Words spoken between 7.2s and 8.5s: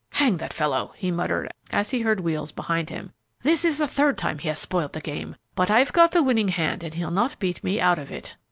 beat me out of it!"